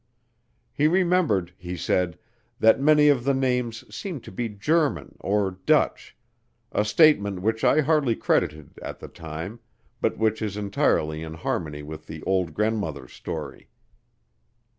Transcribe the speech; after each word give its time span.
He 0.73 0.87
remembered, 0.87 1.53
he 1.59 1.77
said, 1.77 2.17
that 2.59 2.81
many 2.81 3.07
of 3.07 3.23
the 3.23 3.35
names 3.35 3.85
seemed 3.95 4.23
to 4.23 4.31
be 4.31 4.49
German 4.49 5.15
(or 5.19 5.51
Dutch), 5.67 6.17
a 6.71 6.83
statement 6.83 7.43
which 7.43 7.63
I 7.63 7.81
hardly 7.81 8.15
credited 8.15 8.79
at 8.81 8.97
the 8.97 9.07
time, 9.07 9.59
but 10.01 10.17
which 10.17 10.41
is 10.41 10.57
entirely 10.57 11.21
in 11.21 11.35
harmony 11.35 11.83
with 11.83 12.07
the 12.07 12.23
old 12.23 12.55
grandmother's 12.55 13.13
story. 13.13 13.69